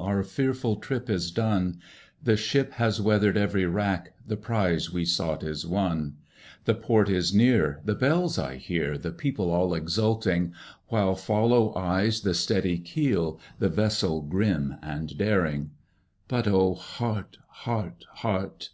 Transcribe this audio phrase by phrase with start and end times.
[0.00, 1.78] our fearful trip is done!
[2.20, 6.16] The ship has weathered every wrack, the prize we sought is won.
[6.64, 10.52] The port is near, the bells I hear, the people all exulting,
[10.88, 15.70] While follow eyes the steady keel, the vessel grim and daring.
[16.26, 17.38] But, O heart!
[17.46, 18.06] heart!
[18.10, 18.70] heart!